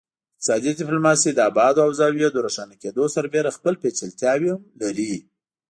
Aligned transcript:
اقتصادي 0.37 0.71
ډیپلوماسي 0.79 1.29
د 1.33 1.39
ابعادو 1.49 1.79
او 1.85 1.91
زاویو 1.99 2.33
د 2.33 2.37
روښانه 2.45 2.75
کیدو 2.83 3.03
سربیره 3.15 3.55
خپل 3.57 3.73
پیچلتیاوې 3.83 4.49
هم 4.53 4.61
لري 4.81 5.13